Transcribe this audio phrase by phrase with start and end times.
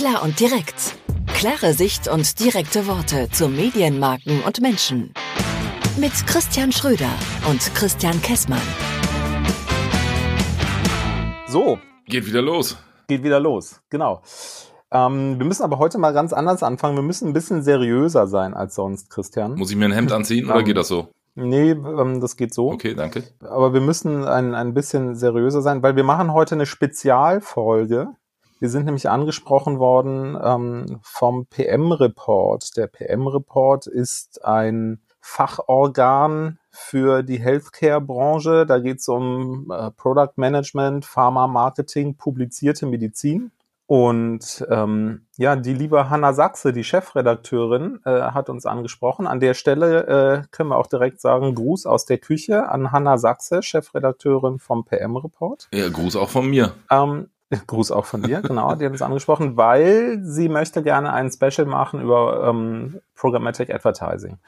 [0.00, 0.96] Klar und direkt.
[1.26, 5.12] Klare Sicht und direkte Worte zu Medienmarken und Menschen.
[5.98, 7.10] Mit Christian Schröder
[7.50, 8.62] und Christian Kessmann.
[11.48, 11.78] So.
[12.06, 12.78] Geht wieder los.
[13.08, 14.22] Geht wieder los, genau.
[14.90, 16.96] Ähm, wir müssen aber heute mal ganz anders anfangen.
[16.96, 19.56] Wir müssen ein bisschen seriöser sein als sonst, Christian.
[19.56, 21.08] Muss ich mir ein Hemd anziehen oder Ähm, geht das so?
[21.34, 22.70] Nee, ähm, das geht so.
[22.70, 23.24] Okay, danke.
[23.40, 28.14] Aber wir müssen ein, ein bisschen seriöser sein, weil wir machen heute eine Spezialfolge.
[28.60, 32.76] Wir sind nämlich angesprochen worden ähm, vom PM-Report.
[32.76, 38.66] Der PM-Report ist ein Fachorgan für die Healthcare-Branche.
[38.66, 43.50] Da geht es um äh, Product Management, Pharma-Marketing, publizierte Medizin.
[43.86, 49.26] Und ähm, ja, die liebe Hanna Sachse, die Chefredakteurin, äh, hat uns angesprochen.
[49.26, 53.16] An der Stelle äh, können wir auch direkt sagen, Gruß aus der Küche an Hanna
[53.16, 55.68] Sachse, Chefredakteurin vom PM-Report.
[55.72, 56.74] Ja, Gruß auch von mir.
[56.90, 57.30] Ähm,
[57.66, 61.66] Gruß auch von dir, genau, die hat uns angesprochen, weil sie möchte gerne ein Special
[61.66, 64.38] machen über ähm, Programmatic Advertising.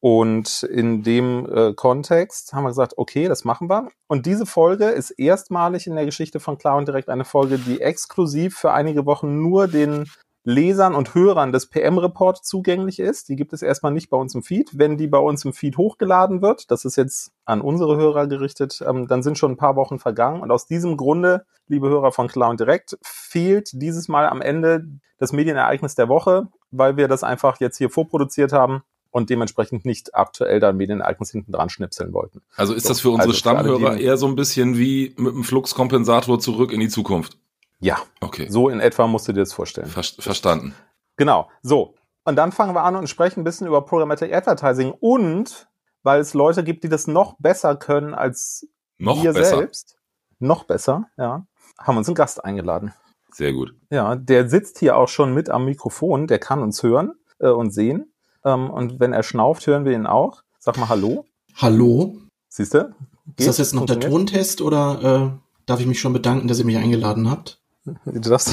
[0.00, 3.88] Und in dem äh, Kontext haben wir gesagt, okay, das machen wir.
[4.06, 7.80] Und diese Folge ist erstmalig in der Geschichte von Klar und Direkt eine Folge, die
[7.80, 10.08] exklusiv für einige Wochen nur den
[10.44, 13.28] Lesern und Hörern des PM-Report zugänglich ist.
[13.28, 14.70] Die gibt es erstmal nicht bei uns im Feed.
[14.78, 18.82] Wenn die bei uns im Feed hochgeladen wird, das ist jetzt an unsere Hörer gerichtet,
[18.86, 20.40] ähm, dann sind schon ein paar Wochen vergangen.
[20.40, 24.86] Und aus diesem Grunde, liebe Hörer von Klar und Direkt, fehlt dieses Mal am Ende
[25.18, 30.14] das Medienereignis der Woche, weil wir das einfach jetzt hier vorproduziert haben und dementsprechend nicht
[30.14, 32.42] aktuell da Medienereignis hinten dran schnipseln wollten.
[32.56, 35.14] Also ist So, das für unsere also für Stammhörer die- eher so ein bisschen wie
[35.16, 37.36] mit einem Fluxkompensator zurück in die Zukunft?
[37.80, 39.86] Ja, Okay, so in etwa musst du dir das vorstellen.
[39.86, 40.74] Ver verstanden.
[41.16, 41.94] Genau, so.
[42.24, 45.68] Und dann fangen wir an und sprechen ein bisschen über Programmatic Advertising und
[46.02, 48.66] weil es Leute gibt, die das noch besser können als
[48.98, 49.56] Noch wir besser.
[49.58, 49.96] selbst,
[50.38, 51.46] noch besser, ja,
[51.78, 52.92] haben uns einen Gast eingeladen.
[53.32, 53.74] Sehr gut.
[53.90, 57.70] Ja, der sitzt hier auch schon mit am Mikrofon, der kann uns hören äh, und
[57.70, 58.12] sehen.
[58.44, 60.42] Ähm, und wenn er schnauft, hören wir ihn auch.
[60.58, 61.24] Sag mal Hallo.
[61.56, 62.16] Hallo?
[62.48, 62.94] Siehst du?
[63.36, 64.00] Ist das jetzt noch der?
[64.00, 67.60] Tontest oder äh, darf ich mich schon bedanken, dass ihr mich eingeladen habt?
[68.04, 68.52] Du darfst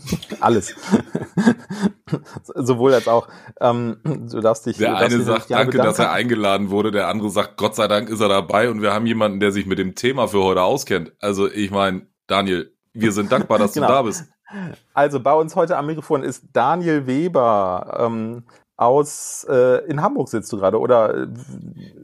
[0.40, 0.74] alles.
[2.54, 3.28] Sowohl als auch.
[3.60, 4.76] Ähm, du darfst dich.
[4.78, 6.14] Der darfst eine dich sagt Danke, dass er bedanken.
[6.14, 6.90] eingeladen wurde.
[6.90, 9.66] Der andere sagt Gott sei Dank ist er dabei und wir haben jemanden, der sich
[9.66, 11.12] mit dem Thema für heute auskennt.
[11.20, 13.86] Also ich meine, Daniel, wir sind dankbar, dass Genau.
[13.88, 14.24] du da bist.
[14.92, 18.44] Also bei uns heute am Mikrofon ist Daniel Weber ähm,
[18.76, 21.26] aus äh, in Hamburg sitzt du gerade oder äh,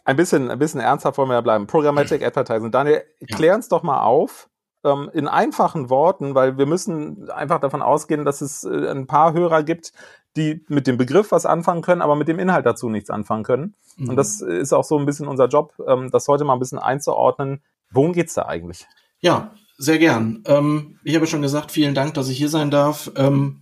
[0.03, 1.67] Ein bisschen, ein bisschen ernsthaft wollen wir ja bleiben.
[1.67, 2.71] Programmatic Advertising.
[2.71, 3.35] Daniel, Ja.
[3.35, 4.49] klär uns doch mal auf,
[4.83, 9.33] ähm, in einfachen Worten, weil wir müssen einfach davon ausgehen, dass es äh, ein paar
[9.33, 9.93] Hörer gibt,
[10.35, 13.75] die mit dem Begriff was anfangen können, aber mit dem Inhalt dazu nichts anfangen können.
[13.97, 14.09] Mhm.
[14.09, 16.79] Und das ist auch so ein bisschen unser Job, ähm, das heute mal ein bisschen
[16.79, 17.61] einzuordnen.
[17.91, 18.87] Worum geht's da eigentlich?
[19.19, 20.43] Ja, sehr gern.
[20.47, 23.11] Ähm, ich habe schon gesagt, vielen Dank, dass ich hier sein darf.
[23.15, 23.61] Ähm,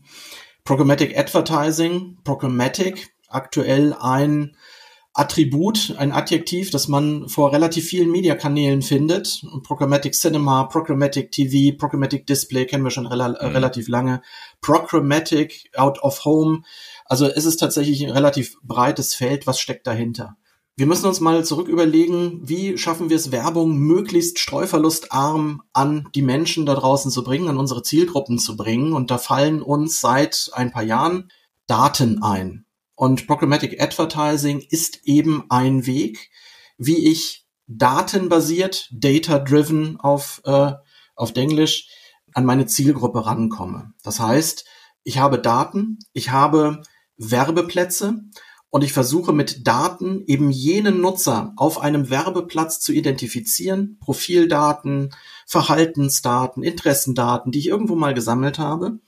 [0.64, 4.56] Programmatic Advertising, Programmatic, aktuell ein
[5.14, 9.44] Attribut, ein Adjektiv, das man vor relativ vielen Mediakanälen findet.
[9.64, 13.54] Programmatic Cinema, Programmatic TV, Programmatic Display kennen wir schon rela äh, Mhm.
[13.54, 14.22] relativ lange.
[14.62, 16.62] Programmatic Out of Home.
[17.06, 19.48] Also es ist tatsächlich ein relativ breites Feld.
[19.48, 20.38] Was steckt dahinter?
[20.78, 26.22] Wir müssen uns mal zurück überlegen, wie schaffen wir es, Werbung möglichst streuverlustarm an die
[26.22, 28.94] Menschen da draußen zu bringen, an unsere Zielgruppen zu bringen.
[28.94, 31.30] Und da fallen uns seit ein paar Jahren
[31.68, 32.66] Daten ein.
[33.00, 36.32] Und Programmatic Advertising ist eben ein Weg,
[36.78, 40.74] wie ich datenbasiert, data-driven auf, äh,
[41.16, 41.88] auf Englisch,
[42.34, 43.94] an meine Zielgruppe rankomme.
[44.04, 44.66] Das heißt,
[45.06, 46.82] ich habe Daten, ich habe
[47.16, 48.20] Werbeplätze
[48.70, 55.16] und ich versuche mit Daten eben jenen Nutzer auf einem Werbeplatz zu identifizieren, Profildaten,
[55.48, 59.00] Verhaltensdaten, Interessendaten, die ich irgendwo mal gesammelt habe,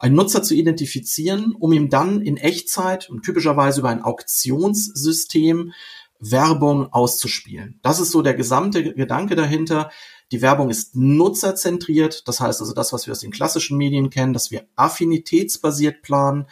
[0.00, 5.72] einen Nutzer zu identifizieren, um ihm dann in Echtzeit und typischerweise über ein Auktionssystem
[6.18, 7.78] Werbung auszuspielen.
[7.82, 9.90] Das ist so der gesamte Gedanke dahinter.
[10.32, 14.32] Die Werbung ist nutzerzentriert, das heißt also das, was wir aus den klassischen Medien kennen,
[14.32, 16.46] dass wir affinitätsbasiert planen.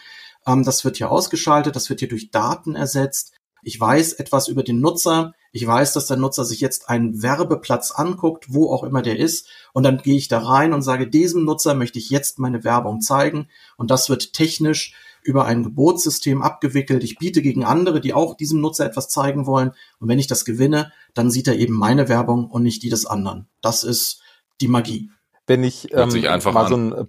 [0.46, 3.32] Ähm, das wird hier ausgeschaltet, das wird hier durch Daten ersetzt.
[3.62, 5.32] Ich weiß etwas über den Nutzer.
[5.52, 9.48] Ich weiß, dass der Nutzer sich jetzt einen Werbeplatz anguckt, wo auch immer der ist.
[9.72, 13.00] Und dann gehe ich da rein und sage, diesem Nutzer möchte ich jetzt meine Werbung
[13.00, 13.48] zeigen.
[13.76, 17.02] Und das wird technisch über ein Gebotssystem abgewickelt.
[17.04, 19.72] Ich biete gegen andere, die auch diesem Nutzer etwas zeigen wollen.
[19.98, 23.06] Und wenn ich das gewinne, dann sieht er eben meine Werbung und nicht die des
[23.06, 23.46] anderen.
[23.60, 24.20] Das ist
[24.60, 25.10] die Magie.
[25.46, 26.68] Wenn ich ähm, sich einfach mal an.
[26.68, 27.06] so ein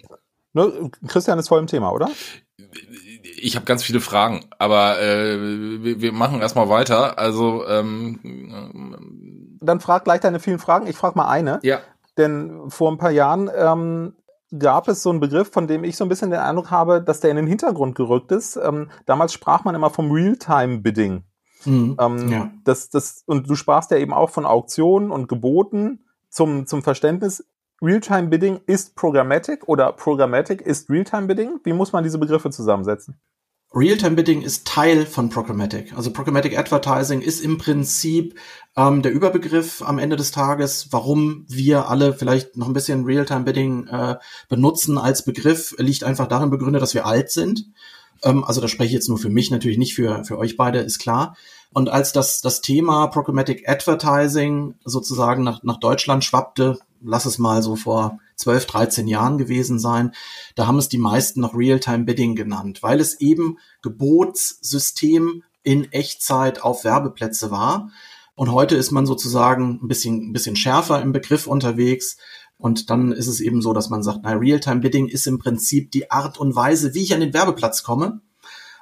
[0.54, 2.10] ne, Christian ist voll im Thema, oder?
[3.42, 7.18] Ich habe ganz viele Fragen, aber äh, wir, wir machen erstmal weiter.
[7.18, 10.88] Also ähm, dann frag gleich deine vielen Fragen.
[10.88, 11.60] Ich frage mal eine.
[11.64, 11.80] Ja.
[12.18, 14.14] Denn vor ein paar Jahren ähm,
[14.58, 17.20] gab es so einen Begriff, von dem ich so ein bisschen den Eindruck habe, dass
[17.20, 18.58] der in den Hintergrund gerückt ist.
[18.58, 21.24] Ähm, damals sprach man immer vom Realtime-Bidding.
[21.66, 22.52] Mhm, ähm, ja.
[22.64, 27.46] das, das, und du sprachst ja eben auch von Auktionen und Geboten zum, zum Verständnis.
[27.82, 31.62] Realtime-Bidding ist Programmatic oder Programmatic ist Realtime-Bidding?
[31.64, 33.20] Wie muss man diese Begriffe zusammensetzen?
[33.74, 35.96] Realtime Bidding ist Teil von Programmatic.
[35.96, 38.38] Also Programmatic Advertising ist im Prinzip
[38.76, 43.44] ähm, der Überbegriff am Ende des Tages, warum wir alle vielleicht noch ein bisschen Realtime
[43.44, 44.16] Bidding äh,
[44.50, 47.68] benutzen als Begriff, liegt einfach darin begründet, dass wir alt sind.
[48.24, 50.80] Ähm, also da spreche ich jetzt nur für mich, natürlich nicht für, für euch beide,
[50.80, 51.38] ist klar.
[51.72, 57.62] Und als das, das Thema Programmatic Advertising sozusagen nach, nach Deutschland schwappte, lass es mal
[57.62, 60.12] so vor 12, 13 Jahren gewesen sein.
[60.56, 66.62] Da haben es die meisten noch Real-Time Bidding genannt, weil es eben Gebotssystem in Echtzeit
[66.62, 67.90] auf Werbeplätze war.
[68.36, 72.18] Und heute ist man sozusagen ein bisschen, ein bisschen schärfer im Begriff unterwegs.
[72.58, 75.92] Und dann ist es eben so, dass man sagt, na, Real-Time Bidding ist im Prinzip
[75.92, 78.22] die Art und Weise, wie ich an den Werbeplatz komme.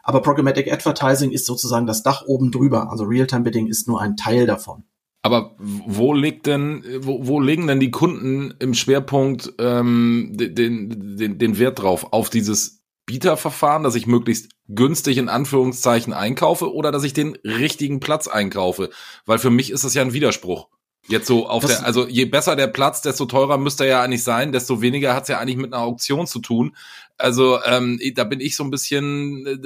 [0.03, 2.91] Aber Programmatic Advertising ist sozusagen das Dach oben drüber.
[2.91, 4.83] Also Real-Time Bidding ist nur ein Teil davon.
[5.27, 11.37] Aber wo liegt denn, wo, wo legen denn die Kunden im Schwerpunkt ähm, den, den,
[11.37, 12.13] den Wert drauf?
[12.13, 17.99] Auf dieses Bieterverfahren, dass ich möglichst günstig in Anführungszeichen einkaufe oder dass ich den richtigen
[17.99, 18.89] Platz einkaufe?
[19.25, 20.69] Weil für mich ist das ja ein Widerspruch.
[21.09, 24.01] Jetzt so auf das der, also je besser der Platz, desto teurer müsste er ja
[24.01, 26.73] eigentlich sein, desto weniger hat es ja eigentlich mit einer Auktion zu tun.
[27.17, 29.57] Also ähm, da bin ich so ein bisschen äh,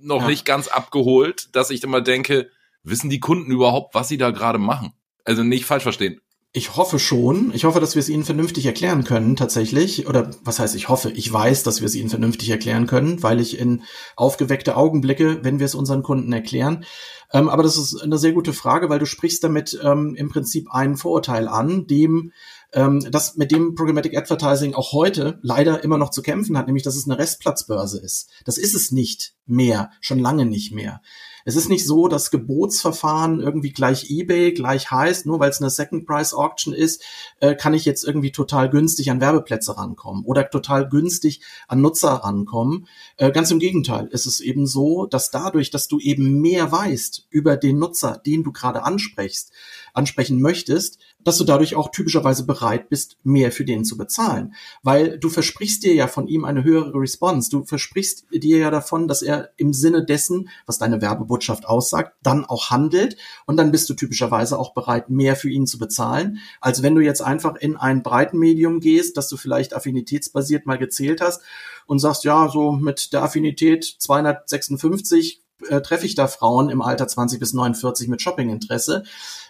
[0.00, 0.28] noch ja.
[0.28, 2.48] nicht ganz abgeholt, dass ich immer denke,
[2.82, 4.92] Wissen die Kunden überhaupt, was sie da gerade machen?
[5.24, 6.20] Also nicht falsch verstehen.
[6.52, 7.52] Ich hoffe schon.
[7.54, 10.08] Ich hoffe, dass wir es ihnen vernünftig erklären können, tatsächlich.
[10.08, 13.38] Oder was heißt, ich hoffe, ich weiß, dass wir es ihnen vernünftig erklären können, weil
[13.38, 13.84] ich in
[14.16, 16.84] aufgeweckte Augenblicke, wenn wir es unseren Kunden erklären.
[17.32, 20.72] Ähm, aber das ist eine sehr gute Frage, weil du sprichst damit ähm, im Prinzip
[20.72, 22.32] einen Vorurteil an, dem
[22.72, 26.82] ähm, das mit dem Programmatic Advertising auch heute leider immer noch zu kämpfen hat, nämlich
[26.82, 28.28] dass es eine Restplatzbörse ist.
[28.44, 31.00] Das ist es nicht mehr, schon lange nicht mehr.
[31.44, 35.70] Es ist nicht so, dass Gebotsverfahren irgendwie gleich eBay gleich heißt, nur weil es eine
[35.70, 37.02] Second Price Auction ist,
[37.40, 42.10] äh, kann ich jetzt irgendwie total günstig an Werbeplätze rankommen oder total günstig an Nutzer
[42.10, 42.86] rankommen.
[43.16, 47.26] Äh, ganz im Gegenteil, es ist eben so, dass dadurch, dass du eben mehr weißt
[47.30, 49.52] über den Nutzer, den du gerade ansprichst,
[49.94, 54.54] ansprechen möchtest, dass du dadurch auch typischerweise bereit bist, mehr für den zu bezahlen.
[54.82, 57.50] Weil du versprichst dir ja von ihm eine höhere Response.
[57.50, 62.44] Du versprichst dir ja davon, dass er im Sinne dessen, was deine Werbebotschaft aussagt, dann
[62.44, 63.16] auch handelt.
[63.46, 67.00] Und dann bist du typischerweise auch bereit, mehr für ihn zu bezahlen, als wenn du
[67.00, 71.42] jetzt einfach in ein Breitenmedium gehst, das du vielleicht affinitätsbasiert mal gezählt hast
[71.86, 77.08] und sagst, ja, so mit der Affinität 256 äh, treffe ich da Frauen im Alter
[77.08, 79.04] 20 bis 49 mit Shoppinginteresse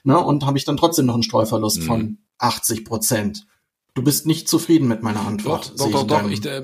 [0.04, 1.86] ne, und habe ich dann trotzdem noch einen Streuverlust mhm.
[1.86, 3.46] von 80 Prozent.
[3.94, 5.74] Du bist nicht zufrieden mit meiner Antwort.
[5.78, 6.30] Doch, doch, doch.
[6.30, 6.62] Ich, äh,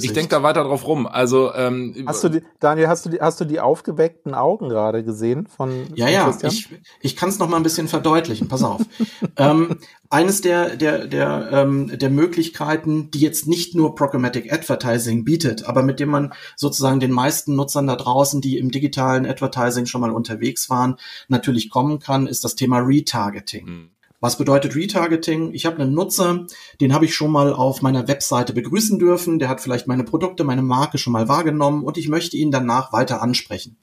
[0.00, 1.06] ich denke da weiter drauf rum.
[1.06, 5.04] Also ähm, hast du die, Daniel, hast du die, hast du die aufgeweckten Augen gerade
[5.04, 5.86] gesehen von?
[5.94, 6.24] Ja, ja.
[6.24, 6.52] Christian?
[6.52, 6.68] Ich,
[7.00, 8.48] ich kann es noch mal ein bisschen verdeutlichen.
[8.48, 8.80] Pass auf.
[9.36, 15.64] ähm, eines der der der ähm, der Möglichkeiten, die jetzt nicht nur Programmatic Advertising bietet,
[15.66, 20.00] aber mit dem man sozusagen den meisten Nutzern da draußen, die im digitalen Advertising schon
[20.00, 20.96] mal unterwegs waren,
[21.28, 23.66] natürlich kommen kann, ist das Thema Retargeting.
[23.66, 23.90] Mhm.
[24.26, 25.54] Was bedeutet Retargeting?
[25.54, 26.46] Ich habe einen Nutzer,
[26.80, 29.38] den habe ich schon mal auf meiner Webseite begrüßen dürfen.
[29.38, 32.92] Der hat vielleicht meine Produkte, meine Marke schon mal wahrgenommen und ich möchte ihn danach
[32.92, 33.78] weiter ansprechen.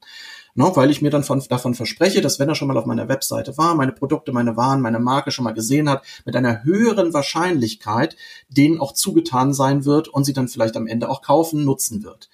[0.54, 3.08] No, weil ich mir dann von, davon verspreche, dass wenn er schon mal auf meiner
[3.08, 7.14] Webseite war, meine Produkte, meine Waren, meine Marke schon mal gesehen hat, mit einer höheren
[7.14, 8.18] Wahrscheinlichkeit
[8.50, 12.30] denen auch zugetan sein wird und sie dann vielleicht am Ende auch kaufen, nutzen wird.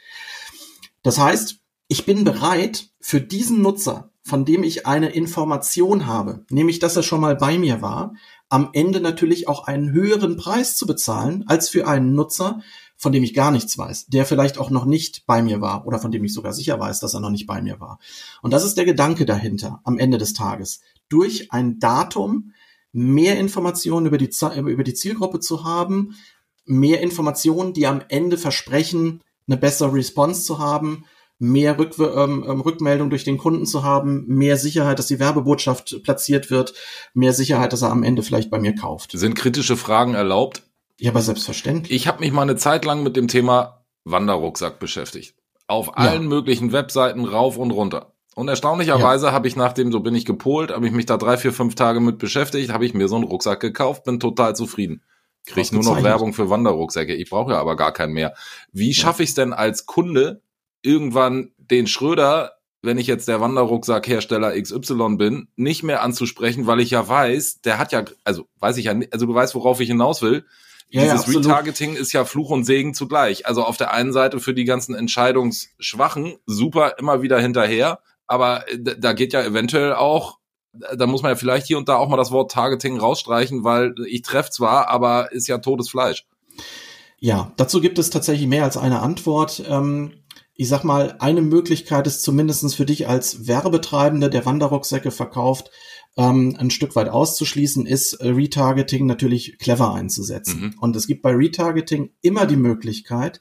[1.03, 6.77] Das heißt, ich bin bereit, für diesen Nutzer, von dem ich eine Information habe, nämlich
[6.79, 8.13] dass er schon mal bei mir war,
[8.47, 12.61] am Ende natürlich auch einen höheren Preis zu bezahlen als für einen Nutzer,
[12.95, 15.99] von dem ich gar nichts weiß, der vielleicht auch noch nicht bei mir war oder
[15.99, 17.99] von dem ich sogar sicher weiß, dass er noch nicht bei mir war.
[18.41, 20.81] Und das ist der Gedanke dahinter am Ende des Tages.
[21.09, 22.53] Durch ein Datum
[22.91, 26.15] mehr Informationen über die, über die Zielgruppe zu haben,
[26.65, 31.05] mehr Informationen, die am Ende versprechen, eine bessere Response zu haben,
[31.39, 36.03] mehr Rück ähm, ähm, Rückmeldung durch den Kunden zu haben, mehr Sicherheit, dass die Werbebotschaft
[36.03, 36.73] platziert wird,
[37.13, 39.11] mehr Sicherheit, dass er am Ende vielleicht bei mir kauft.
[39.13, 40.63] Sind kritische Fragen erlaubt?
[40.99, 41.95] Ja, aber selbstverständlich.
[41.95, 45.33] Ich habe mich mal eine Zeit lang mit dem Thema Wanderrucksack beschäftigt.
[45.67, 46.29] Auf allen ja.
[46.29, 48.13] möglichen Webseiten rauf und runter.
[48.35, 49.31] Und erstaunlicherweise ja.
[49.31, 51.99] habe ich nachdem, so bin ich gepolt, habe ich mich da drei, vier, fünf Tage
[51.99, 55.03] mit beschäftigt, habe ich mir so einen Rucksack gekauft, bin total zufrieden.
[55.45, 57.13] Krieg nur noch Werbung für Wanderrucksäcke.
[57.15, 58.33] Ich brauche ja aber gar keinen mehr.
[58.71, 60.41] Wie schaffe ich es denn als Kunde,
[60.81, 66.91] irgendwann den Schröder, wenn ich jetzt der Wanderrucksackhersteller XY bin, nicht mehr anzusprechen, weil ich
[66.91, 70.21] ja weiß, der hat ja, also weiß ich ja, also du weißt, worauf ich hinaus
[70.21, 70.45] will.
[70.89, 73.45] Ja, Dieses ja, Retargeting ist ja Fluch und Segen zugleich.
[73.45, 79.13] Also auf der einen Seite für die ganzen Entscheidungsschwachen super immer wieder hinterher, aber da
[79.13, 80.39] geht ja eventuell auch,
[80.71, 83.93] da muss man ja vielleicht hier und da auch mal das Wort Targeting rausstreichen, weil
[84.07, 86.25] ich treffe zwar, aber ist ja totes Fleisch.
[87.19, 89.63] Ja, dazu gibt es tatsächlich mehr als eine Antwort.
[89.67, 90.13] Ähm,
[90.59, 95.71] ich sag mal, eine Möglichkeit ist zumindestens für dich als Werbetreibende, der Wanderrucksäcke verkauft,
[96.17, 100.59] ähm, ein Stück weit auszuschließen, ist äh, Retargeting natürlich clever einzusetzen.
[100.59, 100.75] Mhm.
[100.81, 103.39] Und es gibt bei Retargeting immer die Möglichkeit,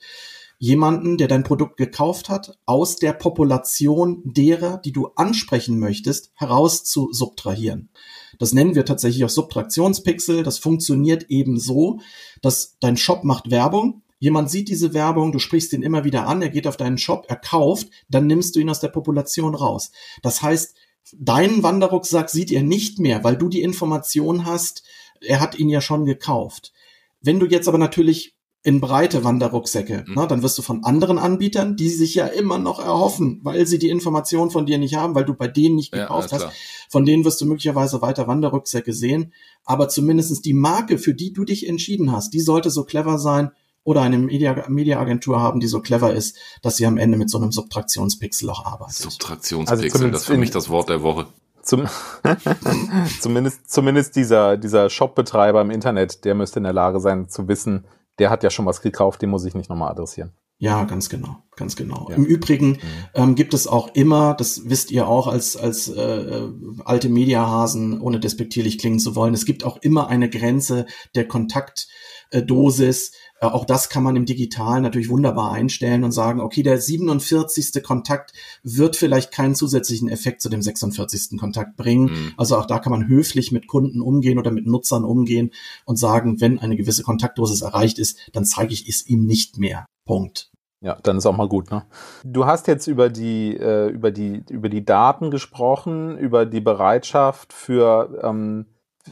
[0.58, 6.84] jemanden, der dein Produkt gekauft hat, aus der Population derer, die du ansprechen möchtest, heraus
[6.84, 7.90] zu subtrahieren.
[8.38, 10.44] Das nennen wir tatsächlich auch Subtraktionspixel.
[10.44, 11.98] Das funktioniert eben so,
[12.42, 14.02] dass dein Shop macht Werbung.
[14.18, 17.26] Jemand sieht diese Werbung, du sprichst ihn immer wieder an, er geht auf deinen Shop,
[17.28, 19.92] er kauft, dann nimmst du ihn aus der Population raus.
[20.22, 20.74] Das heißt,
[21.16, 24.82] Deinen Wanderrucksack sieht er nicht mehr, weil du die Information hast,
[25.20, 26.72] er hat ihn ja schon gekauft.
[27.20, 30.14] Wenn du jetzt aber natürlich in breite Wanderrucksäcke, mhm.
[30.14, 33.78] na, dann wirst du von anderen Anbietern, die sich ja immer noch erhoffen, weil sie
[33.78, 36.48] die Information von dir nicht haben, weil du bei denen nicht gekauft ja, hast,
[36.90, 39.32] von denen wirst du möglicherweise weiter Wanderrucksäcke sehen.
[39.64, 43.52] Aber zumindestens die Marke, für die du dich entschieden hast, die sollte so clever sein,
[43.88, 47.38] oder eine Media, Mediaagentur haben, die so clever ist, dass sie am Ende mit so
[47.38, 48.96] einem Subtraktionspixel auch arbeitet.
[48.96, 51.26] Subtraktionspixel, also das ist für mich das Wort der Woche.
[51.62, 51.86] Zum,
[53.20, 57.86] zumindest, zumindest dieser, dieser Shopbetreiber im Internet, der müsste in der Lage sein zu wissen,
[58.18, 60.32] der hat ja schon was gekauft, den muss ich nicht nochmal adressieren.
[60.60, 62.08] Ja, ganz genau, ganz genau.
[62.10, 62.16] Ja.
[62.16, 62.78] Im Übrigen mhm.
[63.14, 66.52] ähm, gibt es auch immer, das wisst ihr auch als als äh, äh,
[66.84, 73.08] alte Mediahasen, ohne despektierlich klingen zu wollen, es gibt auch immer eine Grenze der Kontaktdosis.
[73.08, 77.82] Äh, auch das kann man im Digitalen natürlich wunderbar einstellen und sagen, okay, der 47.
[77.82, 81.38] Kontakt wird vielleicht keinen zusätzlichen Effekt zu dem 46.
[81.38, 82.06] Kontakt bringen.
[82.06, 82.32] Mhm.
[82.36, 85.52] Also auch da kann man höflich mit Kunden umgehen oder mit Nutzern umgehen
[85.84, 89.86] und sagen, wenn eine gewisse Kontaktdosis erreicht ist, dann zeige ich es ihm nicht mehr.
[90.04, 90.50] Punkt.
[90.80, 91.84] Ja, dann ist auch mal gut, ne?
[92.24, 97.52] Du hast jetzt über die, äh, über die, über die Daten gesprochen, über die Bereitschaft
[97.52, 98.66] für ähm,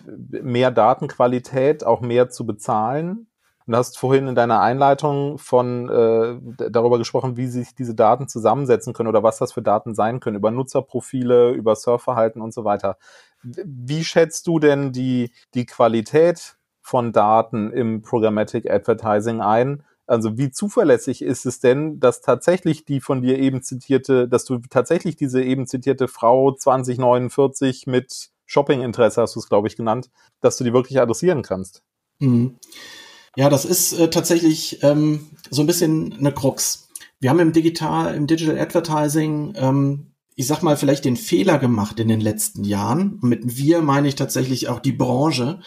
[0.07, 3.27] mehr Datenqualität, auch mehr zu bezahlen.
[3.67, 8.29] Und du hast vorhin in deiner Einleitung von äh, darüber gesprochen, wie sich diese Daten
[8.29, 12.65] zusammensetzen können oder was das für Daten sein können, über Nutzerprofile, über Surfverhalten und so
[12.65, 12.97] weiter.
[13.43, 19.83] Wie schätzt du denn die, die Qualität von Daten im Programmatic Advertising ein?
[20.07, 24.59] Also wie zuverlässig ist es denn, dass tatsächlich die von dir eben zitierte, dass du
[24.59, 30.09] tatsächlich diese eben zitierte Frau 2049 mit Shoppinginteresse, hast du es, glaube ich, genannt,
[30.41, 31.83] dass du die wirklich adressieren kannst?
[32.21, 32.57] Mhm.
[33.37, 36.89] Ja, das ist äh, tatsächlich ähm, so ein bisschen eine Krux.
[37.21, 42.01] Wir haben im Digital, im Digital Advertising, ähm, ich sag mal, vielleicht den Fehler gemacht
[42.01, 43.19] in den letzten Jahren.
[43.23, 45.61] Mit wir meine ich tatsächlich auch die Branche,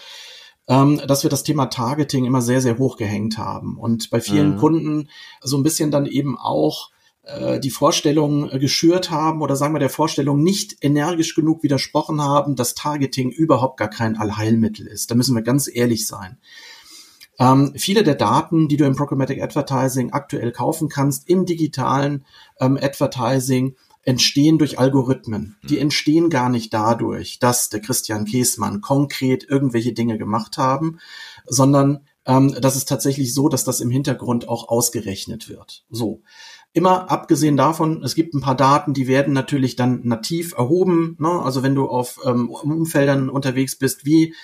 [0.67, 4.55] ähm, dass wir das Thema Targeting immer sehr, sehr hoch gehängt haben und bei vielen
[4.55, 4.57] mhm.
[4.57, 5.09] Kunden
[5.41, 6.89] so ein bisschen dann eben auch
[7.23, 12.21] äh, die Vorstellung äh, geschürt haben oder sagen wir der Vorstellung nicht energisch genug widersprochen
[12.21, 15.11] haben, dass Targeting überhaupt gar kein Allheilmittel ist.
[15.11, 16.37] Da müssen wir ganz ehrlich sein.
[17.39, 22.25] Ähm, viele der Daten, die du im Programmatic Advertising aktuell kaufen kannst, im digitalen
[22.59, 25.57] ähm, Advertising, entstehen durch Algorithmen.
[25.63, 25.83] Die hm.
[25.83, 30.99] entstehen gar nicht dadurch, dass der Christian Käßmann konkret irgendwelche Dinge gemacht haben,
[31.45, 35.85] sondern ähm, das ist tatsächlich so, dass das im Hintergrund auch ausgerechnet wird.
[35.89, 36.21] So.
[36.71, 41.17] Immer abgesehen davon, es gibt ein paar Daten, die werden natürlich dann nativ erhoben.
[41.19, 41.29] Ne?
[41.29, 44.35] Also wenn du auf ähm, Umfeldern unterwegs bist, wie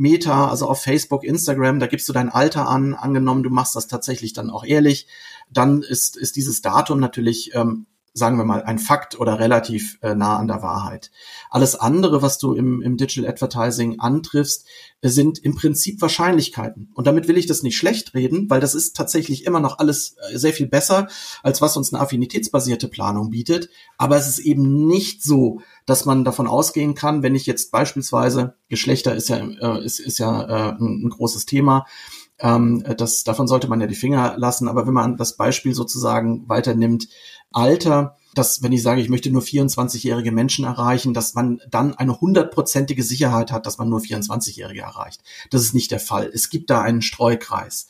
[0.00, 3.86] Meta, also auf Facebook, Instagram, da gibst du dein Alter an, angenommen, du machst das
[3.86, 5.06] tatsächlich dann auch ehrlich,
[5.50, 10.14] dann ist, ist dieses Datum natürlich ähm, sagen wir mal, ein Fakt oder relativ äh,
[10.14, 11.10] nah an der Wahrheit.
[11.48, 14.66] Alles andere, was du im, im Digital Advertising antriffst,
[15.00, 16.90] äh, sind im Prinzip Wahrscheinlichkeiten.
[16.94, 20.16] Und damit will ich das nicht schlecht reden, weil das ist tatsächlich immer noch alles
[20.32, 21.08] äh, sehr viel besser,
[21.42, 23.68] als was uns eine affinitätsbasierte Planung bietet.
[23.96, 28.54] Aber es ist eben nicht so, dass man davon ausgehen kann, wenn ich jetzt beispielsweise,
[28.68, 31.86] Geschlechter ist ja, äh, ist, ist ja äh, ein, ein großes Thema,
[32.40, 34.68] ähm, das, davon sollte man ja die Finger lassen.
[34.68, 37.08] Aber wenn man das Beispiel sozusagen weiternimmt,
[37.52, 42.20] Alter, dass wenn ich sage, ich möchte nur 24-jährige Menschen erreichen, dass man dann eine
[42.20, 45.22] hundertprozentige Sicherheit hat, dass man nur 24-Jährige erreicht.
[45.50, 46.30] Das ist nicht der Fall.
[46.32, 47.88] Es gibt da einen Streukreis.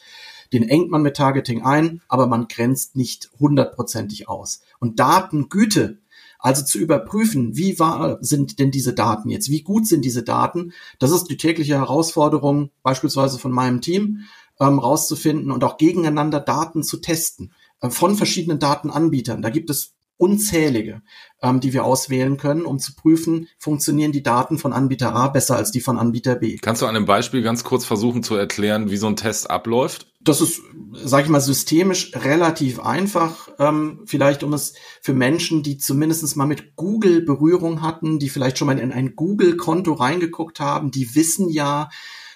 [0.52, 4.62] Den engt man mit Targeting ein, aber man grenzt nicht hundertprozentig aus.
[4.80, 5.99] Und Datengüte,
[6.40, 10.73] also zu überprüfen, wie wahr sind denn diese Daten jetzt, wie gut sind diese Daten,
[10.99, 14.20] das ist die tägliche Herausforderung beispielsweise von meinem Team,
[14.59, 17.52] ähm, rauszufinden und auch gegeneinander Daten zu testen.
[17.80, 19.42] Äh, von verschiedenen Datenanbietern.
[19.42, 21.03] Da gibt es unzählige,
[21.43, 25.57] ähm, die wir auswählen können, um zu prüfen, funktionieren die Daten von Anbieter A besser
[25.57, 26.59] als die von Anbieter B.
[26.59, 30.09] Kannst du an einem Beispiel ganz kurz versuchen zu erklären, wie so ein Test abläuft?
[30.21, 30.61] Das ist,
[30.93, 33.49] sage ich mal, systemisch relativ einfach.
[33.59, 38.59] Ähm, vielleicht um es für Menschen, die zumindest mal mit Google Berührung hatten, die vielleicht
[38.59, 41.89] schon mal in ein Google-Konto reingeguckt haben, die wissen ja,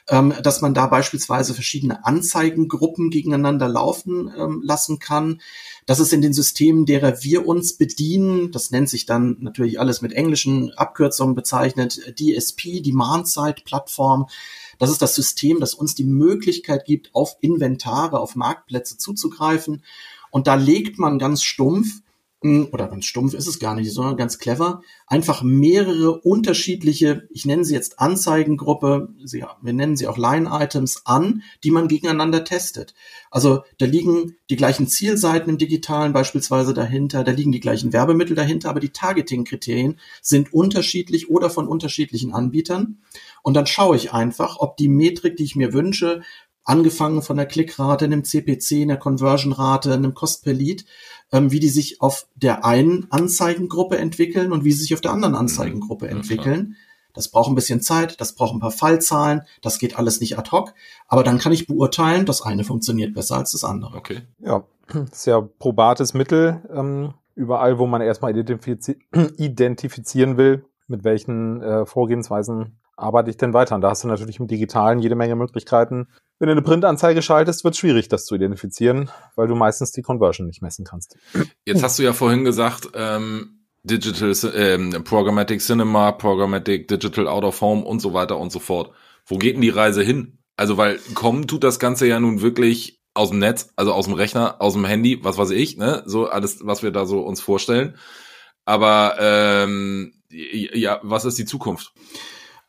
[0.08, 5.40] ähm, dass man da beispielsweise verschiedene Anzeigengruppen gegeneinander laufen ähm, lassen kann.
[5.86, 10.02] Das ist in den Systemen, derer wir uns bedienen, das nennt sich dann natürlich alles
[10.02, 14.26] mit englischen Abkürzungen bezeichnet, DSP, Demand-Side-Plattform.
[14.78, 19.82] Das ist das System, das uns die Möglichkeit gibt, auf Inventare, auf Marktplätze zuzugreifen.
[20.30, 22.02] Und da legt man ganz stumpf
[22.44, 27.64] oder ganz stumpf ist es gar nicht, sondern ganz clever, einfach mehrere unterschiedliche, ich nenne
[27.64, 29.08] sie jetzt Anzeigengruppe,
[29.62, 32.94] wir nennen sie auch Line-Items an, die man gegeneinander testet.
[33.30, 38.36] Also da liegen die gleichen Zielseiten im digitalen beispielsweise dahinter, da liegen die gleichen Werbemittel
[38.36, 42.98] dahinter, aber die Targeting-Kriterien sind unterschiedlich oder von unterschiedlichen Anbietern.
[43.42, 46.20] Und dann schaue ich einfach, ob die Metrik, die ich mir wünsche,
[46.64, 50.84] angefangen von der Klickrate, einem CPC, einer Conversion-Rate, einem Cost per Lead,
[51.34, 55.10] ähm, wie die sich auf der einen Anzeigengruppe entwickeln und wie sie sich auf der
[55.10, 56.18] anderen Anzeigengruppe mhm.
[56.18, 56.76] entwickeln.
[57.12, 60.50] Das braucht ein bisschen Zeit, das braucht ein paar Fallzahlen, das geht alles nicht ad
[60.52, 60.74] hoc,
[61.06, 63.96] aber dann kann ich beurteilen, das eine funktioniert besser als das andere.
[63.96, 64.22] Okay.
[64.38, 64.64] Ja,
[65.24, 68.98] ja probates Mittel, ähm, überall, wo man erstmal identifizi
[69.36, 73.74] identifizieren will, mit welchen äh, Vorgehensweisen arbeite ich denn weiter?
[73.74, 76.06] Und da hast du natürlich im Digitalen jede Menge Möglichkeiten.
[76.44, 80.02] Wenn du eine Printanzeige schaltest, wird es schwierig, das zu identifizieren, weil du meistens die
[80.02, 81.16] Conversion nicht messen kannst.
[81.64, 87.58] Jetzt hast du ja vorhin gesagt, ähm, Digital, ähm, Programmatic Cinema, Programmatic Digital Out of
[87.62, 88.90] Home und so weiter und so fort.
[89.24, 90.36] Wo geht denn die Reise hin?
[90.54, 94.12] Also, weil kommen tut das Ganze ja nun wirklich aus dem Netz, also aus dem
[94.12, 96.02] Rechner, aus dem Handy, was weiß ich, ne?
[96.04, 97.96] So alles, was wir da so uns vorstellen.
[98.66, 101.94] Aber ähm, ja, was ist die Zukunft?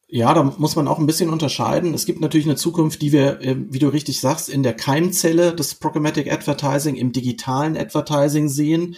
[0.07, 1.95] Ja, da muss man auch ein bisschen unterscheiden.
[1.95, 5.55] Es gibt natürlich eine Zukunft, die wir, äh, wie du richtig sagst, in der Keimzelle
[5.55, 8.95] des Programmatic Advertising, im digitalen Advertising sehen.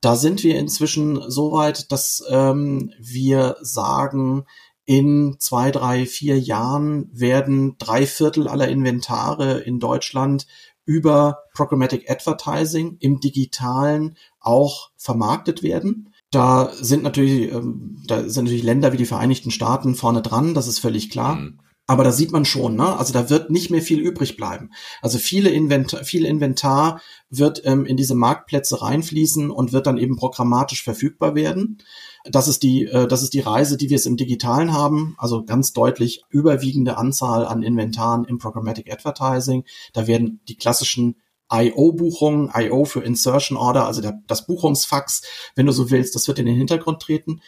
[0.00, 4.44] Da sind wir inzwischen so weit, dass ähm, wir sagen,
[4.84, 10.46] in zwei, drei, vier Jahren werden drei Viertel aller Inventare in Deutschland
[10.84, 16.14] über Programmatic Advertising im digitalen auch vermarktet werden.
[16.30, 20.66] Da sind natürlich, ähm, da sind natürlich Länder wie die Vereinigten Staaten vorne dran, das
[20.66, 21.36] ist völlig klar.
[21.36, 21.60] Mhm.
[21.88, 22.98] Aber da sieht man schon, ne?
[22.98, 24.70] Also da wird nicht mehr viel übrig bleiben.
[25.02, 30.16] Also viele Inventar, viel Inventar wird ähm, in diese Marktplätze reinfließen und wird dann eben
[30.16, 31.78] programmatisch verfügbar werden.
[32.24, 35.14] Das ist die, äh, das ist die Reise, die wir es im Digitalen haben.
[35.16, 39.62] Also ganz deutlich überwiegende Anzahl an Inventaren im Programmatic Advertising.
[39.92, 41.14] Da werden die klassischen
[41.52, 45.22] IO-Buchungen, IO für Insertion Order, also der, das Buchungsfax,
[45.54, 47.40] wenn du so willst, das wird in den Hintergrund treten.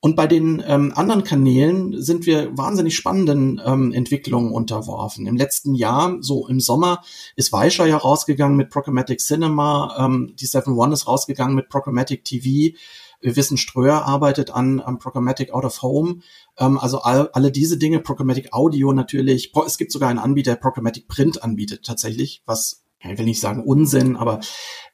[0.00, 5.26] Und bei den ähm, anderen Kanälen sind wir wahnsinnig spannenden ähm, Entwicklungen unterworfen.
[5.26, 7.02] Im letzten Jahr, so im Sommer,
[7.34, 12.24] ist Weischer ja rausgegangen mit Programmatic Cinema, ähm, die 7 One ist rausgegangen mit Programmatic
[12.24, 12.76] TV.
[13.20, 16.20] Wir wissen, Ströer arbeitet an, an Programmatic Out of Home.
[16.58, 19.52] Ähm, also all, alle diese Dinge, Programmatic Audio natürlich.
[19.66, 23.62] Es gibt sogar einen Anbieter, der Programmatic Print anbietet tatsächlich, was ich will nicht sagen
[23.62, 24.40] Unsinn, aber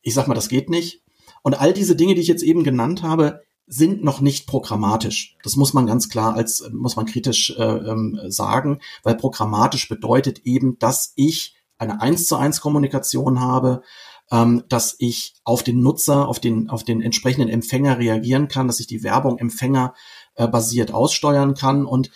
[0.03, 1.03] ich sag mal, das geht nicht.
[1.43, 5.37] Und all diese Dinge, die ich jetzt eben genannt habe, sind noch nicht programmatisch.
[5.43, 10.41] Das muss man ganz klar als, muss man kritisch äh, ähm, sagen, weil programmatisch bedeutet
[10.45, 13.83] eben, dass ich eine eins zu eins Kommunikation habe,
[14.31, 18.81] ähm, dass ich auf den Nutzer, auf den, auf den entsprechenden Empfänger reagieren kann, dass
[18.81, 19.95] ich die Werbung Empfänger
[20.35, 22.11] äh, basiert aussteuern kann und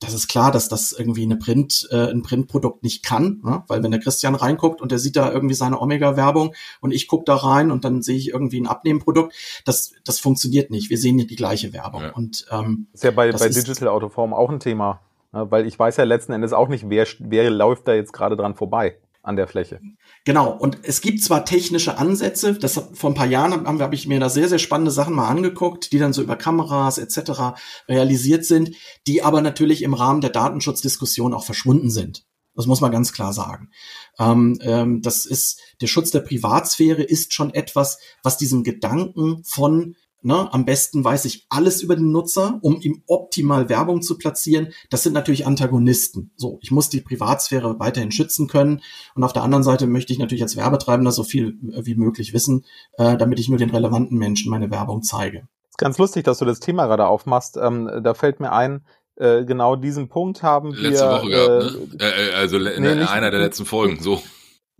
[0.00, 3.62] das ist klar, dass das irgendwie eine Print, äh, ein Printprodukt nicht kann, ne?
[3.68, 7.24] weil wenn der Christian reinguckt und der sieht da irgendwie seine Omega-Werbung und ich gucke
[7.26, 9.34] da rein und dann sehe ich irgendwie ein Abnehmprodukt,
[9.66, 10.88] das, das funktioniert nicht.
[10.88, 12.02] Wir sehen ja die gleiche Werbung.
[12.02, 12.12] Ja.
[12.12, 15.00] Und, ähm, ist ja bei, bei Digital Autoform auch ein Thema,
[15.32, 15.50] ne?
[15.50, 18.54] weil ich weiß ja letzten Endes auch nicht, wer, wer läuft da jetzt gerade dran
[18.54, 19.80] vorbei an der Fläche.
[20.24, 20.50] Genau.
[20.50, 24.20] Und es gibt zwar technische Ansätze, das vor ein paar Jahren haben, habe ich mir
[24.20, 27.60] da sehr, sehr spannende Sachen mal angeguckt, die dann so über Kameras etc.
[27.88, 28.74] realisiert sind,
[29.06, 32.24] die aber natürlich im Rahmen der Datenschutzdiskussion auch verschwunden sind.
[32.54, 33.70] Das muss man ganz klar sagen.
[34.18, 39.96] Ähm, ähm, das ist der Schutz der Privatsphäre ist schon etwas, was diesen Gedanken von
[40.22, 44.68] Ne, am besten weiß ich alles über den Nutzer, um ihm optimal Werbung zu platzieren.
[44.90, 46.32] Das sind natürlich Antagonisten.
[46.36, 48.82] So, ich muss die Privatsphäre weiterhin schützen können.
[49.14, 52.34] Und auf der anderen Seite möchte ich natürlich als Werbetreibender so viel äh, wie möglich
[52.34, 52.66] wissen,
[52.98, 55.48] äh, damit ich nur den relevanten Menschen meine Werbung zeige.
[55.70, 57.56] ist ganz lustig, dass du das Thema gerade aufmachst.
[57.56, 58.84] Ähm, da fällt mir ein,
[59.16, 60.90] äh, genau diesen Punkt haben Letzte wir.
[60.90, 62.04] Letzte Woche gehabt, ne?
[62.04, 64.22] Äh, äh also nee, in einer der letzten Folgen, so.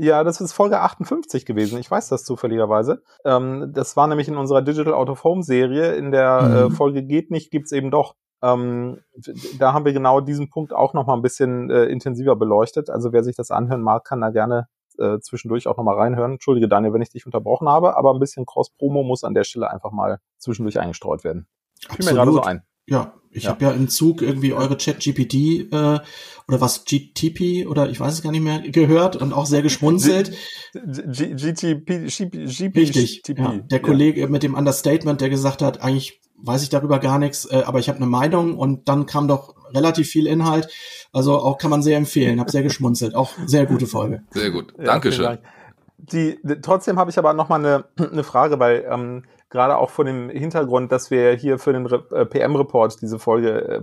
[0.03, 1.79] Ja, das ist Folge 58 gewesen.
[1.79, 3.03] Ich weiß das zufälligerweise.
[3.23, 5.95] Ähm, das war nämlich in unserer Digital Out of Home Serie.
[5.95, 6.55] In der mhm.
[6.55, 8.15] äh, Folge geht nicht, gibt's eben doch.
[8.43, 9.01] Ähm,
[9.59, 12.89] da haben wir genau diesen Punkt auch noch mal ein bisschen äh, intensiver beleuchtet.
[12.89, 16.33] Also wer sich das anhören mag, kann da gerne äh, zwischendurch auch noch mal reinhören.
[16.33, 19.71] Entschuldige Daniel, wenn ich dich unterbrochen habe, aber ein bisschen Cross-Promo muss an der Stelle
[19.71, 21.47] einfach mal zwischendurch eingestreut werden.
[21.91, 22.63] Fiel mir gerade so ein.
[22.87, 23.51] Ja, ich ja.
[23.51, 26.01] habe ja im Zug irgendwie eure Chat-GPT äh,
[26.49, 30.33] oder was GTP oder ich weiß es gar nicht mehr gehört und auch sehr geschmunzelt.
[30.75, 31.91] GTP,
[32.77, 33.23] Richtig.
[33.29, 33.59] Ja.
[33.71, 37.63] Der Kollege mit dem Understatement, der gesagt hat, eigentlich weiß ich darüber gar nichts, äh,
[37.65, 40.69] aber ich habe eine Meinung und dann kam doch relativ viel Inhalt.
[41.13, 42.41] Also auch kann man sehr empfehlen.
[42.41, 43.15] Habe sehr geschmunzelt.
[43.15, 44.23] Auch sehr gute Folge.
[44.31, 44.75] Sehr gut.
[44.79, 45.25] Dankeschön.
[45.25, 45.41] Dank.
[45.99, 50.05] Die, trotzdem habe ich aber noch mal eine, eine Frage, weil ähm, gerade auch vor
[50.05, 53.81] dem Hintergrund, dass wir hier für den äh, PM-Report diese Folge äh,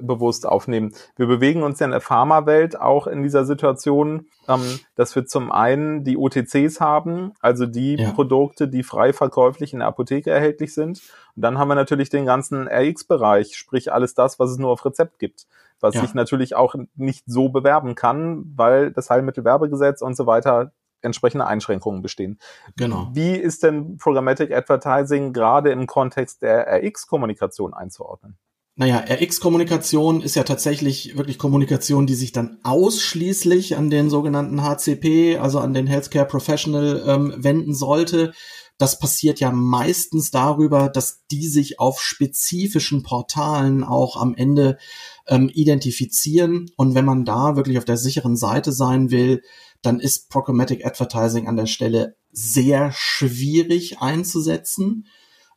[0.00, 0.94] bewusst aufnehmen.
[1.16, 5.50] Wir bewegen uns ja in der Pharmawelt auch in dieser Situation, ähm, dass wir zum
[5.50, 8.10] einen die OTCs haben, also die ja.
[8.12, 11.02] Produkte, die frei verkäuflich in der Apotheke erhältlich sind.
[11.34, 14.84] Und dann haben wir natürlich den ganzen RX-Bereich, sprich alles das, was es nur auf
[14.84, 15.46] Rezept gibt
[15.82, 16.02] was ja.
[16.02, 22.02] sich natürlich auch nicht so bewerben kann, weil das Heilmittelwerbegesetz und so weiter entsprechende Einschränkungen
[22.02, 22.38] bestehen.
[22.76, 23.08] Genau.
[23.12, 28.38] Wie ist denn Programmatic Advertising gerade im Kontext der RX-Kommunikation einzuordnen?
[28.76, 35.36] Naja, RX-Kommunikation ist ja tatsächlich wirklich Kommunikation, die sich dann ausschließlich an den sogenannten HCP,
[35.36, 38.32] also an den Healthcare Professional, ähm, wenden sollte.
[38.78, 44.78] Das passiert ja meistens darüber, dass die sich auf spezifischen Portalen auch am Ende
[45.26, 46.70] ähm, identifizieren.
[46.76, 49.42] Und wenn man da wirklich auf der sicheren Seite sein will,
[49.82, 55.06] dann ist Programmatic Advertising an der Stelle sehr schwierig einzusetzen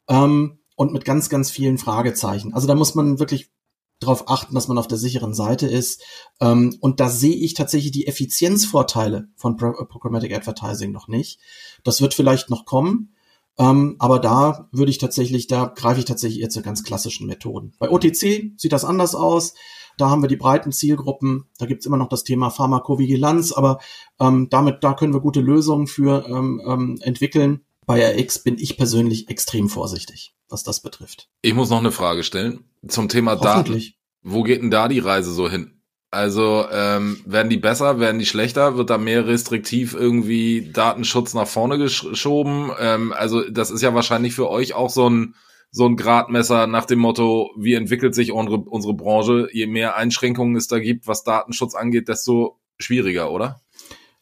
[0.08, 2.54] ähm, und mit ganz, ganz vielen Fragezeichen.
[2.54, 3.52] Also da muss man wirklich
[4.00, 6.02] darauf achten, dass man auf der sicheren Seite ist.
[6.40, 11.40] Ähm, und da sehe ich tatsächlich die Effizienzvorteile von Pro Programmatic Advertising noch nicht.
[11.84, 13.14] Das wird vielleicht noch kommen.
[13.58, 17.74] Ähm, aber da würde ich tatsächlich, da greife ich tatsächlich eher zu ganz klassischen Methoden.
[17.78, 19.54] Bei OTC sieht das anders aus.
[19.98, 21.46] Da haben wir die breiten Zielgruppen.
[21.58, 23.80] Da gibt's immer noch das Thema Pharmakovigilanz, aber
[24.20, 27.62] ähm, damit, da können wir gute Lösungen für ähm, ähm, entwickeln.
[27.86, 31.30] Bei RX bin ich persönlich extrem vorsichtig, was das betrifft.
[31.42, 33.82] Ich muss noch eine Frage stellen zum Thema Daten.
[34.22, 35.82] Wo geht denn da die Reise so hin?
[36.14, 38.78] Also ähm, werden die besser, werden die schlechter?
[38.78, 42.72] Wird da mehr restriktiv irgendwie Datenschutz nach vorne geschoben?
[42.80, 45.34] Ähm, also das ist ja wahrscheinlich für euch auch so ein
[45.74, 49.50] so ein Gradmesser nach dem Motto, wie entwickelt sich unsere, unsere Branche?
[49.52, 53.60] Je mehr Einschränkungen es da gibt, was Datenschutz angeht, desto schwieriger, oder?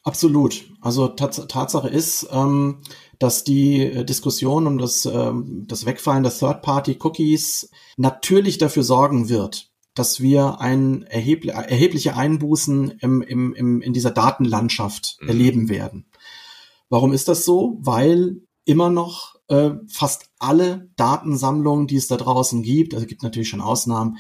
[0.02, 0.64] Absolut.
[0.80, 2.78] Also tats Tatsache ist, ähm,
[3.20, 9.70] dass die äh, Diskussion um das, ähm, das Wegfallen der Third-Party-Cookies natürlich dafür sorgen wird,
[9.94, 15.28] dass wir ein erhebl erhebliche Einbußen im, im, im, in dieser Datenlandschaft mhm.
[15.28, 16.06] erleben werden.
[16.88, 17.78] Warum ist das so?
[17.82, 23.50] Weil immer noch äh, fast alle Datensammlungen, die es da draußen gibt, also gibt natürlich
[23.50, 24.18] schon Ausnahmen,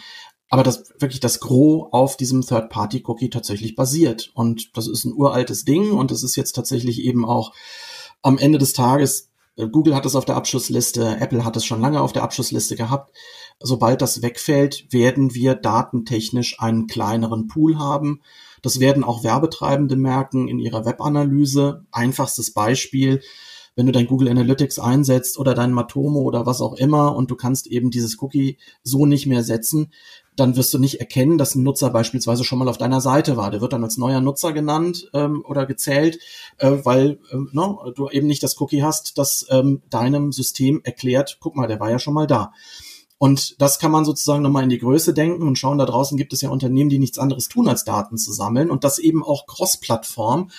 [0.49, 4.31] aber das wirklich das Gros auf diesem Third-Party-Cookie tatsächlich basiert.
[4.33, 7.53] Und das ist ein uraltes Ding und das ist jetzt tatsächlich eben auch
[8.21, 11.79] am Ende des Tages, äh, Google hat es auf der Abschlussliste, Apple hat es schon
[11.79, 13.15] lange auf der Abschlussliste gehabt.
[13.61, 18.21] Sobald das wegfällt, werden wir datentechnisch einen kleineren Pool haben.
[18.61, 21.85] Das werden auch Werbetreibende merken in ihrer Webanalyse.
[21.91, 23.21] Einfachstes Beispiel
[23.75, 27.35] wenn du dein Google Analytics einsetzt oder dein Matomo oder was auch immer und du
[27.35, 29.91] kannst eben dieses Cookie so nicht mehr setzen,
[30.35, 33.51] dann wirst du nicht erkennen, dass ein Nutzer beispielsweise schon mal auf deiner Seite war.
[33.51, 36.19] Der wird dann als neuer Nutzer genannt ähm, oder gezählt,
[36.57, 40.81] äh, weil ähm, no, ne, du eben nicht das Cookie hast, das ähm, deinem System
[40.83, 42.53] erklärt, guck mal, der war ja schon mal da.
[43.17, 46.33] Und das kann man sozusagen nochmal in die Größe denken und schauen, da draußen gibt
[46.33, 49.45] es ja Unternehmen, die nichts anderes tun, als Daten zu sammeln und das eben auch
[49.45, 50.49] cross-Plattform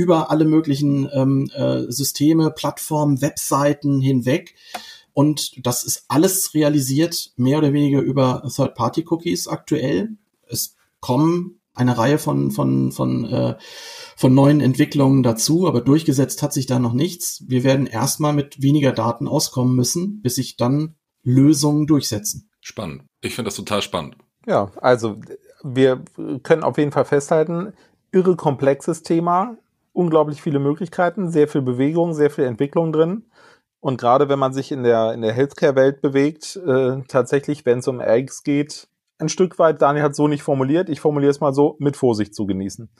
[0.00, 4.54] über alle möglichen ähm, äh, Systeme, Plattformen, Webseiten hinweg.
[5.12, 10.16] Und das ist alles realisiert mehr oder weniger über Third-Party-Cookies aktuell.
[10.48, 13.56] Es kommen eine Reihe von, von, von, äh,
[14.16, 17.44] von neuen Entwicklungen dazu, aber durchgesetzt hat sich da noch nichts.
[17.46, 22.48] Wir werden erstmal mit weniger Daten auskommen müssen, bis sich dann Lösungen durchsetzen.
[22.62, 23.02] Spannend.
[23.20, 24.16] Ich finde das total spannend.
[24.46, 25.18] Ja, also
[25.62, 26.02] wir
[26.42, 27.74] können auf jeden Fall festhalten,
[28.12, 29.56] irre komplexes Thema,
[29.92, 33.30] unglaublich viele Möglichkeiten, sehr viel Bewegung, sehr viel Entwicklung drin.
[33.80, 37.88] Und gerade wenn man sich in der, in der Healthcare-Welt bewegt, äh, tatsächlich, wenn es
[37.88, 41.54] um Eggs geht, ein Stück weit, Daniel hat so nicht formuliert, ich formuliere es mal
[41.54, 42.90] so, mit Vorsicht zu genießen.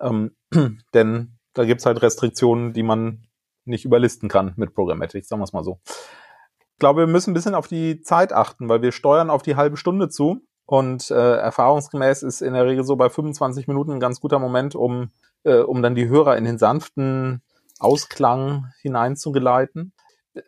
[0.00, 0.36] Ähm,
[0.94, 3.26] denn da gibt's halt Restriktionen, die man
[3.64, 5.80] nicht überlisten kann mit Programmatic, sagen wir es mal so.
[5.86, 9.56] Ich glaube, wir müssen ein bisschen auf die Zeit achten, weil wir steuern auf die
[9.56, 10.40] halbe Stunde zu.
[10.66, 14.74] Und äh, erfahrungsgemäß ist in der Regel so bei 25 Minuten ein ganz guter Moment,
[14.74, 15.10] um,
[15.44, 17.42] äh, um dann die Hörer in den sanften
[17.78, 19.92] Ausklang hineinzugeleiten.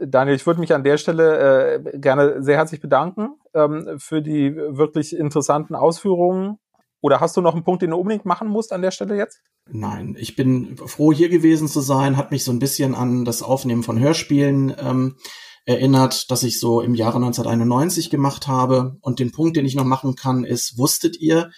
[0.00, 4.56] Daniel, ich würde mich an der Stelle äh, gerne sehr herzlich bedanken ähm, für die
[4.56, 6.58] wirklich interessanten Ausführungen.
[7.00, 9.42] Oder hast du noch einen Punkt, den du unbedingt machen musst an der Stelle jetzt?
[9.68, 13.42] Nein, ich bin froh, hier gewesen zu sein, hat mich so ein bisschen an das
[13.42, 15.16] Aufnehmen von Hörspielen ähm,
[15.66, 18.96] erinnert, dass ich so im Jahre 1991 gemacht habe.
[19.02, 21.50] Und den Punkt, den ich noch machen kann, ist, wusstet ihr,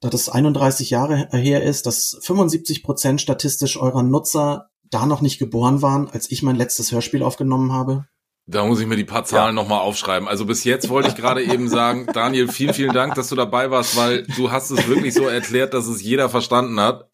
[0.00, 5.38] da das 31 Jahre her ist, dass 75 Prozent statistisch eurer Nutzer da noch nicht
[5.38, 8.06] geboren waren, als ich mein letztes Hörspiel aufgenommen habe?
[8.48, 9.62] Da muss ich mir die paar Zahlen ja.
[9.62, 10.28] nochmal aufschreiben.
[10.28, 13.70] Also bis jetzt wollte ich gerade eben sagen, Daniel, vielen, vielen Dank, dass du dabei
[13.70, 17.10] warst, weil du hast es wirklich so erklärt, dass es jeder verstanden hat.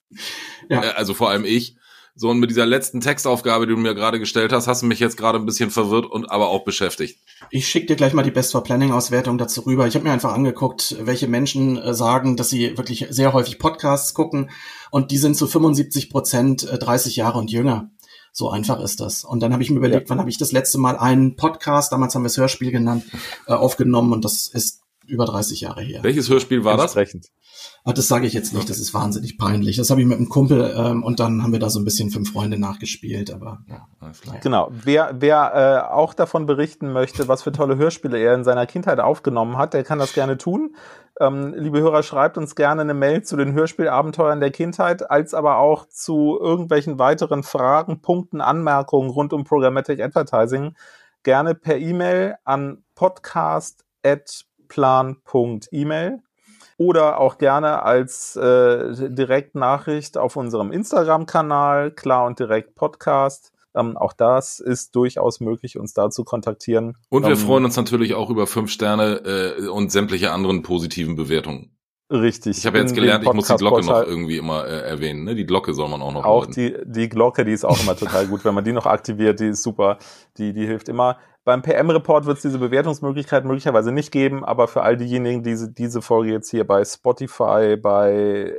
[0.69, 0.83] Ja.
[0.83, 1.77] Äh, also vor allem ich.
[2.15, 5.01] So, und mit dieser letzten Textaufgabe, die du mir gerade gestellt hast, hast du mich
[5.01, 7.19] jetzt gerade ein bisschen verwirrt und aber auch beschäftigt.
[7.51, 9.87] Ich schicke dir gleich mal die Best for Planning Auswertung dazu rüber.
[9.87, 14.13] Ich habe mir einfach angeguckt, welche Menschen äh, sagen, dass sie wirklich sehr häufig Podcasts
[14.13, 14.51] gucken
[14.91, 17.91] und die sind zu 75 Prozent 30 äh, Jahre und jünger.
[18.31, 19.25] So einfach ist das.
[19.25, 20.11] Und dann habe ich mir überlegt, ja.
[20.11, 23.05] wann habe ich das letzte Mal einen Podcast, damals haben wir es Hörspiel genannt,
[23.47, 24.82] äh, aufgenommen und das ist
[25.13, 26.03] über 30 Jahre her.
[26.03, 26.97] Welches Hörspiel war das?
[27.85, 29.77] Ah, das sage ich jetzt nicht, das ist wahnsinnig peinlich.
[29.77, 32.11] Das habe ich mit einem Kumpel ähm, und dann haben wir da so ein bisschen
[32.11, 33.87] fünf Freunde nachgespielt, aber ja.
[34.43, 34.71] Genau.
[34.73, 39.01] Wer, wer äh, auch davon berichten möchte, was für tolle Hörspiele er in seiner Kindheit
[39.01, 40.75] aufgenommen hat, der kann das gerne tun.
[41.21, 45.59] Ähm, liebe Hörer, schreibt uns gerne eine Mail zu den Hörspielabenteuern der Kindheit, als aber
[45.59, 50.75] auch zu irgendwelchen weiteren Fragen, Punkten, Anmerkungen rund um Programmatic Advertising.
[51.23, 52.83] Gerne per E-Mail an
[54.73, 56.19] podcast.plan.email
[56.79, 63.53] oder auch gerne als äh, Direktnachricht auf unserem Instagram-Kanal, klar und direkt Podcast.
[63.75, 66.97] Ähm, auch das ist durchaus möglich, uns da zu kontaktieren.
[67.09, 71.15] Und wir ähm, freuen uns natürlich auch über fünf Sterne äh, und sämtliche anderen positiven
[71.17, 71.75] Bewertungen.
[72.13, 72.59] Richtig.
[72.59, 75.25] Ich habe jetzt gelernt, ich muss die Glocke noch irgendwie immer äh, erwähnen.
[75.25, 75.35] Ne?
[75.35, 78.27] Die Glocke soll man auch noch Auch die, die Glocke, die ist auch immer total
[78.27, 78.45] gut.
[78.45, 79.97] Wenn man die noch aktiviert, die ist super.
[80.37, 81.19] Die, die hilft immer.
[81.45, 86.03] Beim PM-Report wird es diese Bewertungsmöglichkeit möglicherweise nicht geben, aber für all diejenigen, die diese
[86.03, 88.55] Folge jetzt hier bei Spotify, bei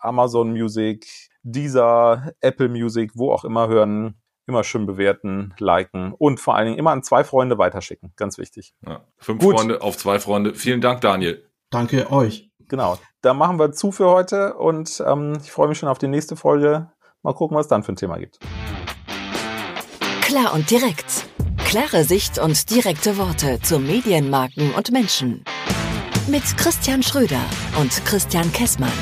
[0.00, 1.06] Amazon Music,
[1.42, 4.16] Deezer, Apple Music, wo auch immer hören,
[4.46, 8.12] immer schön bewerten, liken und vor allen Dingen immer an zwei Freunde weiterschicken.
[8.16, 8.74] Ganz wichtig.
[8.86, 9.56] Ja, fünf Gut.
[9.56, 10.54] Freunde auf zwei Freunde.
[10.54, 11.44] Vielen Dank, Daniel.
[11.70, 12.47] Danke euch.
[12.68, 12.98] Genau.
[13.22, 16.36] Da machen wir zu für heute und ähm, ich freue mich schon auf die nächste
[16.36, 16.90] Folge.
[17.22, 18.38] Mal gucken, was es dann für ein Thema gibt.
[20.22, 21.26] Klar und direkt.
[21.64, 25.44] Klare Sicht und direkte Worte zu Medienmarken und Menschen.
[26.28, 27.40] Mit Christian Schröder
[27.80, 28.92] und Christian Kessmann.